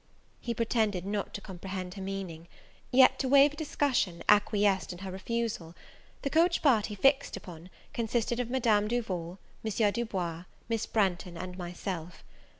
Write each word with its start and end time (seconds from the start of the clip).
He 0.39 0.55
pretended 0.55 1.05
not 1.05 1.31
to 1.35 1.41
comprehend 1.41 1.93
her 1.93 2.01
meaning; 2.01 2.47
yet, 2.91 3.19
to 3.19 3.29
waive 3.29 3.53
a 3.53 3.55
discussion, 3.55 4.23
acquiesced 4.27 4.91
in 4.91 4.97
her 5.05 5.11
refusal. 5.11 5.75
The 6.23 6.31
coach 6.31 6.63
party 6.63 6.95
fixed 6.95 7.37
upon, 7.37 7.69
consisted 7.93 8.39
of 8.39 8.49
Madame 8.49 8.87
Duval, 8.87 9.37
M. 9.63 9.91
Du 9.91 10.05
Bois, 10.05 10.45
Miss 10.67 10.87
Branghton, 10.87 11.37
and 11.37 11.55
myself. 11.55 12.23